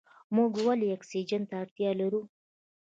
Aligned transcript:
موږ 0.35 0.51
ولې 0.67 0.87
اکسیجن 0.95 1.41
ته 1.49 1.55
اړتیا 1.63 1.91
لرو؟ 2.01 2.21